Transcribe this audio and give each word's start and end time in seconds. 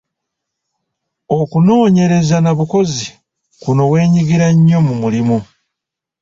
Okunoonyereza 1.39 2.35
nnabukozi 2.39 3.05
kuno 3.61 3.83
weenyigira 3.91 4.47
nnyo 4.55 4.79
mu 4.85 4.93
mulimu. 5.01 5.37